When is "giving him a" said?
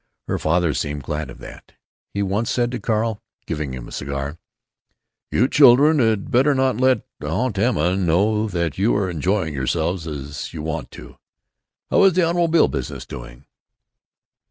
3.45-3.91